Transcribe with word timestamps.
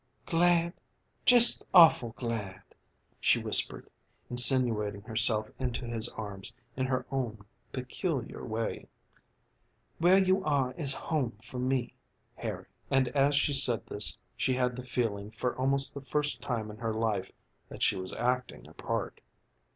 "Glad 0.25 0.73
just 1.27 1.63
awful 1.75 2.15
glad!" 2.17 2.63
she 3.19 3.37
whispered, 3.39 3.87
insinuating 4.31 5.03
herself 5.03 5.47
into 5.59 5.85
his 5.85 6.09
arms 6.13 6.55
in 6.75 6.87
her 6.87 7.05
own 7.11 7.45
peculiar 7.71 8.43
way. 8.43 8.87
"Where 9.99 10.17
you 10.17 10.43
are 10.43 10.73
is 10.73 10.91
home 10.91 11.37
for 11.43 11.59
me, 11.59 11.93
Harry." 12.35 12.65
And 12.89 13.09
as 13.09 13.35
she 13.35 13.53
said 13.53 13.85
this 13.85 14.17
she 14.35 14.55
had 14.55 14.75
the 14.75 14.83
feeling 14.83 15.29
for 15.29 15.55
almost 15.55 15.93
the 15.93 16.01
first 16.01 16.41
time 16.41 16.71
in 16.71 16.77
her 16.77 16.95
life 16.95 17.31
that 17.69 17.83
she 17.83 17.95
was 17.95 18.11
acting 18.13 18.67
a 18.67 18.73
part. 18.73 19.21